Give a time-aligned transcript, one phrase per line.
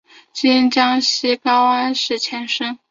[0.33, 2.79] 今江西省高安市前身。